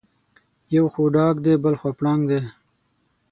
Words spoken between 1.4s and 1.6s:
دی